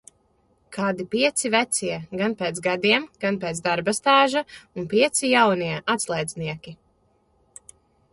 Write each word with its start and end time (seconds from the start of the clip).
"Kādi 0.75 1.03
pieci 1.15 1.49
vecie, 1.55 1.97
gan 2.21 2.33
pēc 2.39 2.61
gadiem, 2.67 3.05
gan 3.25 3.37
pēc 3.43 3.59
darba 3.67 3.93
stāža 3.97 4.43
un 4.55 4.89
pieci 4.95 5.29
"jaunie" 5.35 5.77
atslēdznieki." 5.97 6.75